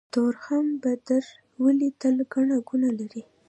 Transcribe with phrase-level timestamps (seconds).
[0.13, 1.23] تورخم بندر
[1.63, 3.23] ولې تل ګڼه ګوڼه لري؟